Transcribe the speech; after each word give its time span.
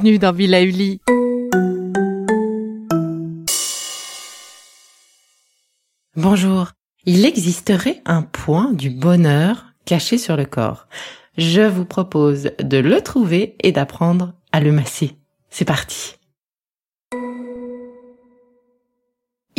Bienvenue 0.00 0.18
dans 0.18 0.32
Villa 0.32 0.62
Uli. 0.62 0.98
Bonjour. 6.16 6.68
Il 7.04 7.26
existerait 7.26 8.00
un 8.06 8.22
point 8.22 8.72
du 8.72 8.88
bonheur 8.88 9.66
caché 9.84 10.16
sur 10.16 10.38
le 10.38 10.46
corps. 10.46 10.86
Je 11.36 11.60
vous 11.60 11.84
propose 11.84 12.52
de 12.62 12.78
le 12.78 13.02
trouver 13.02 13.56
et 13.62 13.72
d'apprendre 13.72 14.32
à 14.52 14.60
le 14.60 14.72
masser. 14.72 15.16
C'est 15.50 15.66
parti. 15.66 16.14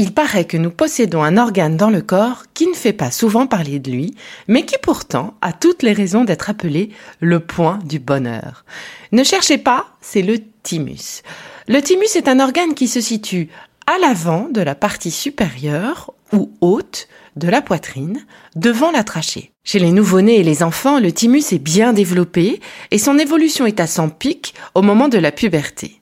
Il 0.01 0.15
paraît 0.15 0.45
que 0.45 0.57
nous 0.57 0.71
possédons 0.71 1.21
un 1.21 1.37
organe 1.37 1.77
dans 1.77 1.91
le 1.91 2.01
corps 2.01 2.45
qui 2.55 2.65
ne 2.65 2.73
fait 2.73 2.91
pas 2.91 3.11
souvent 3.11 3.45
parler 3.45 3.77
de 3.77 3.91
lui, 3.91 4.15
mais 4.47 4.65
qui 4.65 4.75
pourtant 4.81 5.35
a 5.43 5.53
toutes 5.53 5.83
les 5.83 5.93
raisons 5.93 6.23
d'être 6.23 6.49
appelé 6.49 6.89
le 7.19 7.39
point 7.39 7.77
du 7.85 7.99
bonheur. 7.99 8.65
Ne 9.11 9.23
cherchez 9.23 9.59
pas, 9.59 9.85
c'est 10.01 10.23
le 10.23 10.39
thymus. 10.63 11.21
Le 11.67 11.83
thymus 11.83 12.15
est 12.15 12.27
un 12.27 12.39
organe 12.39 12.73
qui 12.73 12.87
se 12.87 12.99
situe 12.99 13.49
à 13.85 13.99
l'avant 13.99 14.47
de 14.49 14.61
la 14.61 14.73
partie 14.73 15.11
supérieure 15.11 16.11
ou 16.33 16.51
haute 16.61 17.07
de 17.35 17.47
la 17.47 17.61
poitrine, 17.61 18.25
devant 18.55 18.89
la 18.89 19.03
trachée. 19.03 19.51
Chez 19.63 19.77
les 19.77 19.91
nouveau-nés 19.91 20.39
et 20.39 20.43
les 20.43 20.63
enfants, 20.63 20.99
le 20.99 21.11
thymus 21.11 21.53
est 21.53 21.63
bien 21.63 21.93
développé 21.93 22.59
et 22.89 22.97
son 22.97 23.19
évolution 23.19 23.67
est 23.67 23.79
à 23.79 23.85
son 23.85 24.09
pic 24.09 24.55
au 24.73 24.81
moment 24.81 25.09
de 25.09 25.19
la 25.19 25.31
puberté 25.31 26.00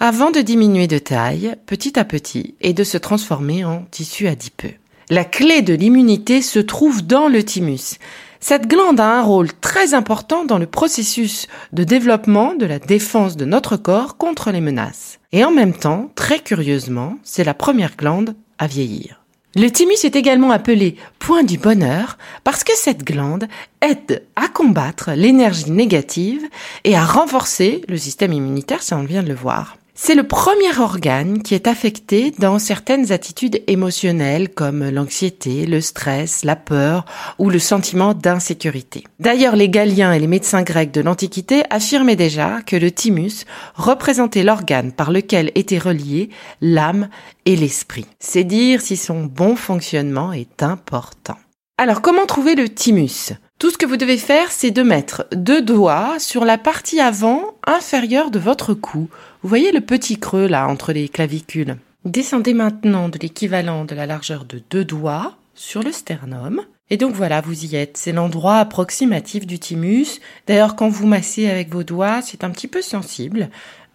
avant 0.00 0.30
de 0.30 0.40
diminuer 0.40 0.86
de 0.86 0.98
taille 0.98 1.54
petit 1.66 1.98
à 1.98 2.04
petit 2.04 2.54
et 2.60 2.72
de 2.72 2.84
se 2.84 2.98
transformer 2.98 3.64
en 3.64 3.82
tissu 3.90 4.28
adipeux. 4.28 4.74
La 5.10 5.24
clé 5.24 5.62
de 5.62 5.74
l'immunité 5.74 6.40
se 6.40 6.58
trouve 6.58 7.06
dans 7.06 7.28
le 7.28 7.42
thymus. 7.42 7.98
Cette 8.40 8.66
glande 8.66 9.00
a 9.00 9.18
un 9.18 9.22
rôle 9.22 9.52
très 9.60 9.94
important 9.94 10.44
dans 10.44 10.58
le 10.58 10.66
processus 10.66 11.46
de 11.72 11.84
développement 11.84 12.54
de 12.54 12.66
la 12.66 12.78
défense 12.78 13.36
de 13.36 13.44
notre 13.44 13.76
corps 13.76 14.16
contre 14.16 14.50
les 14.50 14.60
menaces. 14.60 15.18
Et 15.32 15.44
en 15.44 15.50
même 15.50 15.74
temps, 15.74 16.10
très 16.14 16.40
curieusement, 16.40 17.18
c'est 17.22 17.44
la 17.44 17.54
première 17.54 17.96
glande 17.96 18.34
à 18.58 18.66
vieillir. 18.66 19.20
Le 19.56 19.70
thymus 19.70 20.04
est 20.04 20.16
également 20.16 20.50
appelé 20.50 20.96
point 21.20 21.44
du 21.44 21.58
bonheur 21.58 22.18
parce 22.42 22.64
que 22.64 22.72
cette 22.74 23.04
glande 23.04 23.46
aide 23.80 24.24
à 24.36 24.48
combattre 24.48 25.12
l'énergie 25.12 25.70
négative 25.70 26.42
et 26.82 26.96
à 26.96 27.04
renforcer 27.04 27.82
le 27.88 27.96
système 27.96 28.32
immunitaire, 28.32 28.82
ça 28.82 28.96
on 28.96 29.04
vient 29.04 29.22
de 29.22 29.28
le 29.28 29.34
voir. 29.34 29.76
C'est 29.96 30.16
le 30.16 30.26
premier 30.26 30.76
organe 30.76 31.40
qui 31.40 31.54
est 31.54 31.68
affecté 31.68 32.32
dans 32.40 32.58
certaines 32.58 33.12
attitudes 33.12 33.62
émotionnelles 33.68 34.48
comme 34.48 34.90
l'anxiété, 34.90 35.66
le 35.66 35.80
stress, 35.80 36.44
la 36.44 36.56
peur 36.56 37.04
ou 37.38 37.48
le 37.48 37.60
sentiment 37.60 38.12
d'insécurité. 38.12 39.04
D'ailleurs, 39.20 39.54
les 39.54 39.68
Galiens 39.68 40.12
et 40.12 40.18
les 40.18 40.26
médecins 40.26 40.64
grecs 40.64 40.90
de 40.90 41.00
l'Antiquité 41.00 41.62
affirmaient 41.70 42.16
déjà 42.16 42.60
que 42.62 42.74
le 42.74 42.90
thymus 42.90 43.44
représentait 43.76 44.42
l'organe 44.42 44.90
par 44.90 45.12
lequel 45.12 45.52
étaient 45.54 45.78
reliés 45.78 46.28
l'âme 46.60 47.08
et 47.46 47.54
l'esprit. 47.54 48.06
C'est 48.18 48.44
dire 48.44 48.80
si 48.80 48.96
son 48.96 49.22
bon 49.22 49.54
fonctionnement 49.54 50.32
est 50.32 50.64
important. 50.64 51.36
Alors, 51.78 52.02
comment 52.02 52.26
trouver 52.26 52.56
le 52.56 52.68
thymus? 52.68 53.32
Tout 53.58 53.70
ce 53.70 53.78
que 53.78 53.86
vous 53.86 53.96
devez 53.96 54.18
faire, 54.18 54.50
c'est 54.50 54.72
de 54.72 54.82
mettre 54.82 55.26
deux 55.32 55.62
doigts 55.62 56.18
sur 56.18 56.44
la 56.44 56.58
partie 56.58 57.00
avant 57.00 57.54
inférieure 57.66 58.30
de 58.30 58.38
votre 58.38 58.74
cou. 58.74 59.08
Vous 59.44 59.50
voyez 59.50 59.72
le 59.72 59.82
petit 59.82 60.18
creux 60.18 60.46
là 60.46 60.66
entre 60.68 60.94
les 60.94 61.06
clavicules? 61.06 61.76
Descendez 62.06 62.54
maintenant 62.54 63.10
de 63.10 63.18
l'équivalent 63.18 63.84
de 63.84 63.94
la 63.94 64.06
largeur 64.06 64.46
de 64.46 64.62
deux 64.70 64.86
doigts 64.86 65.36
sur 65.54 65.82
le 65.82 65.92
sternum. 65.92 66.62
Et 66.88 66.96
donc 66.96 67.14
voilà, 67.14 67.42
vous 67.42 67.66
y 67.66 67.76
êtes. 67.76 67.98
C'est 67.98 68.12
l'endroit 68.12 68.56
approximatif 68.56 69.46
du 69.46 69.58
thymus. 69.58 70.18
D'ailleurs, 70.46 70.76
quand 70.76 70.88
vous 70.88 71.06
massez 71.06 71.50
avec 71.50 71.68
vos 71.68 71.82
doigts, 71.82 72.22
c'est 72.22 72.42
un 72.42 72.48
petit 72.48 72.68
peu 72.68 72.80
sensible. 72.80 73.50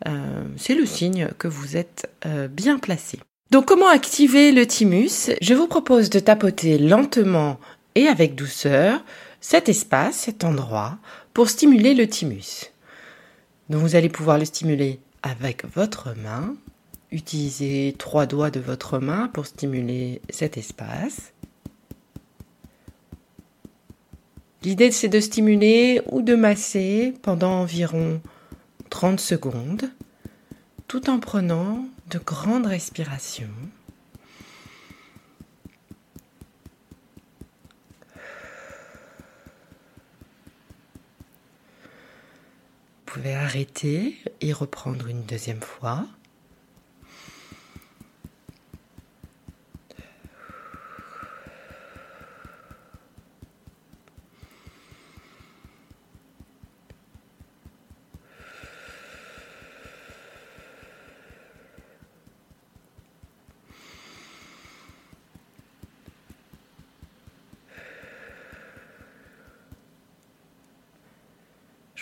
Euh, 0.08 0.44
c'est 0.56 0.76
le 0.76 0.86
signe 0.86 1.30
que 1.40 1.48
vous 1.48 1.78
êtes 1.78 2.12
euh, 2.28 2.48
bien 2.48 2.78
placé. 2.78 3.18
Donc 3.50 3.66
comment 3.66 3.90
activer 3.90 4.52
le 4.52 4.68
thymus? 4.68 5.32
Je 5.42 5.54
vous 5.56 5.66
propose 5.66 6.12
de 6.12 6.20
tapoter 6.20 6.78
lentement 6.78 7.60
et 7.96 8.06
avec 8.06 8.36
douceur 8.36 9.04
cet 9.42 9.68
espace, 9.68 10.16
cet 10.16 10.44
endroit, 10.44 11.00
pour 11.34 11.50
stimuler 11.50 11.96
le 11.96 12.06
thymus. 12.06 12.70
Donc 13.70 13.82
vous 13.82 13.96
allez 13.96 14.10
pouvoir 14.10 14.38
le 14.38 14.46
stimuler 14.46 15.00
avec 15.24 15.66
votre 15.66 16.16
main. 16.16 16.56
Utilisez 17.12 17.96
trois 17.98 18.26
doigts 18.26 18.52
de 18.52 18.60
votre 18.60 19.00
main 19.00 19.30
pour 19.30 19.46
stimuler 19.46 20.22
cet 20.30 20.58
espace. 20.58 21.34
L'idée 24.64 24.92
c'est 24.92 25.10
de 25.10 25.20
stimuler 25.20 26.02
ou 26.12 26.22
de 26.22 26.36
masser 26.36 27.14
pendant 27.22 27.62
environ 27.62 28.22
30 28.90 29.20
secondes 29.20 29.90
tout 30.88 31.10
en 31.10 31.20
prenant 31.20 31.86
de 32.10 32.18
grandes 32.18 32.66
respirations. 32.66 33.48
Arrêter 43.34 44.18
et 44.42 44.54
reprendre 44.54 45.08
une 45.08 45.24
deuxième 45.24 45.62
fois. 45.62 46.06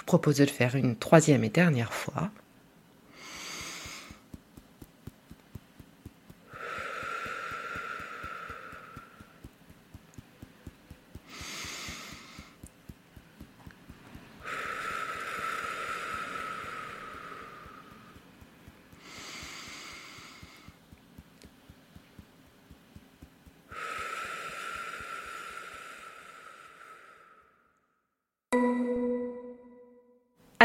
Propose 0.07 0.38
de 0.38 0.45
le 0.45 0.50
faire 0.50 0.75
une 0.75 0.95
troisième 0.95 1.44
et 1.44 1.50
dernière 1.50 1.94
fois. 1.94 2.31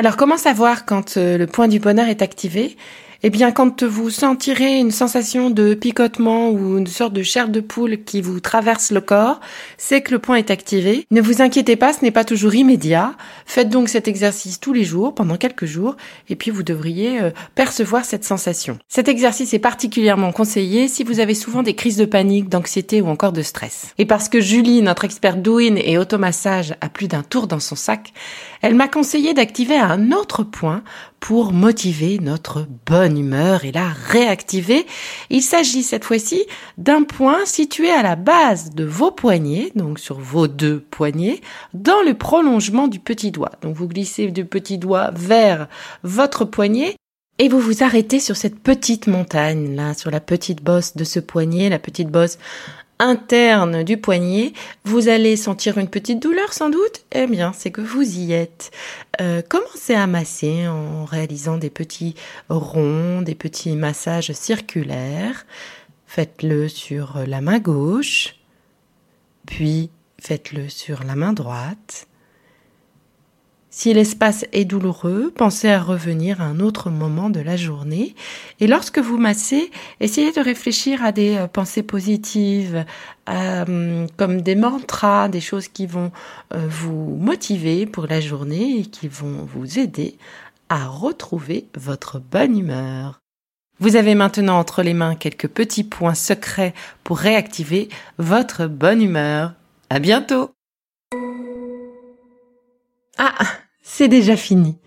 Alors 0.02 0.16
comment 0.16 0.36
savoir 0.36 0.84
quand 0.84 1.16
euh, 1.16 1.38
le 1.38 1.46
point 1.46 1.68
du 1.68 1.78
bonheur 1.78 2.08
est 2.08 2.22
activé? 2.22 2.76
Eh 3.24 3.30
bien, 3.30 3.52
quand 3.52 3.84
vous 3.84 4.10
sentirez 4.10 4.80
une 4.80 4.90
sensation 4.90 5.48
de 5.48 5.74
picotement 5.74 6.50
ou 6.50 6.78
une 6.78 6.88
sorte 6.88 7.12
de 7.12 7.22
chair 7.22 7.48
de 7.48 7.60
poule 7.60 8.02
qui 8.02 8.20
vous 8.20 8.40
traverse 8.40 8.90
le 8.90 9.00
corps, 9.00 9.38
c'est 9.78 10.00
que 10.00 10.10
le 10.10 10.18
point 10.18 10.34
est 10.34 10.50
activé. 10.50 11.06
Ne 11.12 11.20
vous 11.20 11.40
inquiétez 11.40 11.76
pas, 11.76 11.92
ce 11.92 12.02
n'est 12.02 12.10
pas 12.10 12.24
toujours 12.24 12.56
immédiat. 12.56 13.14
Faites 13.46 13.68
donc 13.68 13.88
cet 13.90 14.08
exercice 14.08 14.58
tous 14.58 14.72
les 14.72 14.82
jours, 14.82 15.14
pendant 15.14 15.36
quelques 15.36 15.66
jours, 15.66 15.96
et 16.28 16.34
puis 16.34 16.50
vous 16.50 16.64
devriez 16.64 17.20
euh, 17.20 17.30
percevoir 17.54 18.04
cette 18.04 18.24
sensation. 18.24 18.76
Cet 18.88 19.06
exercice 19.06 19.54
est 19.54 19.60
particulièrement 19.60 20.32
conseillé 20.32 20.88
si 20.88 21.04
vous 21.04 21.20
avez 21.20 21.34
souvent 21.34 21.62
des 21.62 21.74
crises 21.74 21.98
de 21.98 22.06
panique, 22.06 22.48
d'anxiété 22.48 23.00
ou 23.00 23.06
encore 23.06 23.32
de 23.32 23.42
stress. 23.42 23.94
Et 23.98 24.04
parce 24.04 24.28
que 24.28 24.40
Julie, 24.40 24.82
notre 24.82 25.04
experte 25.04 25.40
douine 25.40 25.78
et 25.78 25.96
automassage, 25.96 26.74
a 26.80 26.88
plus 26.88 27.06
d'un 27.06 27.22
tour 27.22 27.46
dans 27.46 27.60
son 27.60 27.76
sac, 27.76 28.12
elle 28.62 28.74
m'a 28.74 28.88
conseillé 28.88 29.32
d'activer 29.32 29.76
un 29.76 30.10
autre 30.10 30.42
point 30.42 30.82
pour 31.22 31.52
motiver 31.52 32.18
notre 32.20 32.66
bonne 32.84 33.16
humeur 33.16 33.64
et 33.64 33.70
la 33.70 33.88
réactiver. 33.88 34.84
Il 35.30 35.40
s'agit 35.40 35.84
cette 35.84 36.04
fois-ci 36.04 36.44
d'un 36.78 37.04
point 37.04 37.46
situé 37.46 37.92
à 37.92 38.02
la 38.02 38.16
base 38.16 38.70
de 38.70 38.84
vos 38.84 39.12
poignets, 39.12 39.70
donc 39.76 40.00
sur 40.00 40.18
vos 40.18 40.48
deux 40.48 40.80
poignets, 40.80 41.40
dans 41.74 42.02
le 42.04 42.14
prolongement 42.14 42.88
du 42.88 42.98
petit 42.98 43.30
doigt. 43.30 43.52
Donc 43.62 43.76
vous 43.76 43.86
glissez 43.86 44.32
du 44.32 44.44
petit 44.44 44.78
doigt 44.78 45.12
vers 45.14 45.68
votre 46.02 46.44
poignet 46.44 46.96
et 47.38 47.48
vous 47.48 47.60
vous 47.60 47.84
arrêtez 47.84 48.18
sur 48.18 48.36
cette 48.36 48.58
petite 48.58 49.06
montagne, 49.06 49.76
là, 49.76 49.94
sur 49.94 50.10
la 50.10 50.20
petite 50.20 50.62
bosse 50.62 50.96
de 50.96 51.04
ce 51.04 51.20
poignet, 51.20 51.68
la 51.68 51.78
petite 51.78 52.08
bosse 52.08 52.36
interne 53.02 53.82
du 53.82 53.98
poignet, 53.98 54.52
vous 54.84 55.08
allez 55.08 55.36
sentir 55.36 55.76
une 55.76 55.88
petite 55.88 56.22
douleur 56.22 56.52
sans 56.52 56.70
doute 56.70 57.04
Eh 57.12 57.26
bien, 57.26 57.52
c'est 57.52 57.70
que 57.70 57.80
vous 57.80 58.18
y 58.18 58.32
êtes. 58.32 58.70
Euh, 59.20 59.42
commencez 59.42 59.94
à 59.94 60.06
masser 60.06 60.68
en 60.68 61.04
réalisant 61.04 61.58
des 61.58 61.68
petits 61.68 62.14
ronds, 62.48 63.22
des 63.22 63.34
petits 63.34 63.76
massages 63.76 64.32
circulaires? 64.32 65.44
Faites-le 66.06 66.68
sur 66.68 67.18
la 67.26 67.40
main 67.40 67.58
gauche, 67.58 68.36
puis 69.46 69.90
faites-le 70.20 70.68
sur 70.68 71.02
la 71.04 71.16
main 71.16 71.32
droite. 71.32 72.06
Si 73.74 73.94
l'espace 73.94 74.44
est 74.52 74.66
douloureux, 74.66 75.32
pensez 75.34 75.70
à 75.70 75.80
revenir 75.80 76.42
à 76.42 76.44
un 76.44 76.60
autre 76.60 76.90
moment 76.90 77.30
de 77.30 77.40
la 77.40 77.56
journée. 77.56 78.14
Et 78.60 78.66
lorsque 78.66 78.98
vous 78.98 79.16
massez, 79.16 79.70
essayez 79.98 80.30
de 80.30 80.42
réfléchir 80.42 81.02
à 81.02 81.10
des 81.10 81.36
euh, 81.36 81.46
pensées 81.46 81.82
positives, 81.82 82.84
euh, 83.30 84.06
comme 84.18 84.42
des 84.42 84.56
mantras, 84.56 85.30
des 85.30 85.40
choses 85.40 85.68
qui 85.68 85.86
vont 85.86 86.12
euh, 86.52 86.66
vous 86.68 87.16
motiver 87.18 87.86
pour 87.86 88.06
la 88.06 88.20
journée 88.20 88.80
et 88.80 88.84
qui 88.84 89.08
vont 89.08 89.48
vous 89.54 89.78
aider 89.78 90.18
à 90.68 90.86
retrouver 90.86 91.66
votre 91.74 92.18
bonne 92.18 92.58
humeur. 92.58 93.20
Vous 93.80 93.96
avez 93.96 94.14
maintenant 94.14 94.58
entre 94.58 94.82
les 94.82 94.94
mains 94.94 95.14
quelques 95.14 95.48
petits 95.48 95.84
points 95.84 96.12
secrets 96.14 96.74
pour 97.04 97.16
réactiver 97.16 97.88
votre 98.18 98.66
bonne 98.66 99.00
humeur. 99.00 99.54
À 99.88 99.98
bientôt! 99.98 100.50
Ah, 103.16 103.34
c'est 103.94 104.08
déjà 104.08 104.38
fini. 104.38 104.78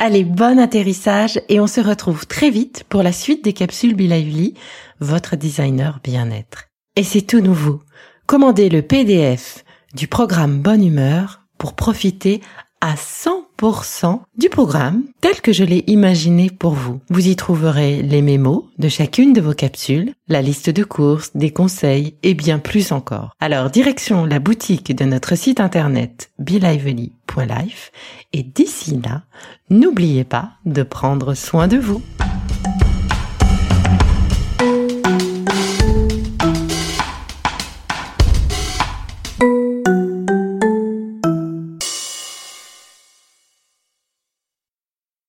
Allez, 0.00 0.24
bon 0.24 0.58
atterrissage 0.58 1.40
et 1.48 1.60
on 1.60 1.68
se 1.68 1.80
retrouve 1.80 2.26
très 2.26 2.50
vite 2.50 2.82
pour 2.88 3.04
la 3.04 3.12
suite 3.12 3.44
des 3.44 3.52
capsules 3.52 3.94
Bilauli, 3.94 4.54
votre 4.98 5.36
designer 5.36 6.00
bien-être. 6.02 6.64
Et 6.96 7.04
c'est 7.04 7.22
tout 7.22 7.40
nouveau. 7.40 7.82
Commandez 8.26 8.68
le 8.68 8.82
PDF 8.82 9.64
du 9.94 10.08
programme 10.08 10.60
Bonne 10.60 10.84
Humeur 10.84 11.42
pour 11.56 11.74
profiter 11.74 12.40
à 12.82 12.96
100% 12.96 14.20
du 14.36 14.48
programme 14.48 15.04
tel 15.20 15.40
que 15.40 15.52
je 15.52 15.62
l'ai 15.62 15.84
imaginé 15.86 16.50
pour 16.50 16.72
vous. 16.72 17.00
Vous 17.08 17.28
y 17.28 17.36
trouverez 17.36 18.02
les 18.02 18.22
mémos 18.22 18.64
de 18.78 18.88
chacune 18.88 19.32
de 19.32 19.40
vos 19.40 19.54
capsules, 19.54 20.12
la 20.28 20.42
liste 20.42 20.68
de 20.68 20.82
courses, 20.82 21.30
des 21.36 21.52
conseils 21.52 22.16
et 22.24 22.34
bien 22.34 22.58
plus 22.58 22.90
encore. 22.90 23.30
Alors 23.40 23.70
direction 23.70 24.26
la 24.26 24.40
boutique 24.40 24.94
de 24.94 25.04
notre 25.04 25.36
site 25.36 25.60
internet 25.60 26.32
belively.life 26.40 27.92
et 28.32 28.42
d'ici 28.42 29.00
là, 29.02 29.22
n'oubliez 29.70 30.24
pas 30.24 30.50
de 30.66 30.82
prendre 30.82 31.34
soin 31.34 31.68
de 31.68 31.78
vous. 31.78 32.02